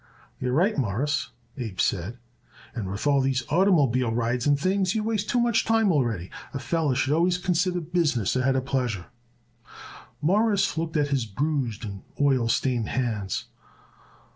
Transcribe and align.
"You're 0.39 0.51
right, 0.53 0.75
Mawruss," 0.79 1.29
Abe 1.59 1.79
said, 1.79 2.17
"and 2.73 2.89
with 2.89 3.05
all 3.05 3.21
these 3.21 3.43
oitermobile 3.51 4.09
rides 4.15 4.47
and 4.47 4.59
things 4.59 4.95
you 4.95 5.03
waste 5.03 5.29
too 5.29 5.39
much 5.39 5.63
time 5.63 5.91
already. 5.91 6.31
A 6.55 6.59
feller 6.59 6.95
should 6.95 7.13
always 7.13 7.37
consider 7.37 7.81
business 7.81 8.35
ahead 8.35 8.55
of 8.55 8.65
pleasure." 8.65 9.11
Morris 10.19 10.75
looked 10.75 10.97
at 10.97 11.09
his 11.09 11.25
bruised 11.27 11.85
and 11.85 12.01
oil 12.19 12.49
stained 12.49 12.89
hands. 12.89 13.45